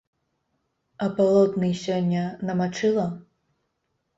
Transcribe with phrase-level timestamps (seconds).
[1.05, 3.07] А палотны сёння намачыла?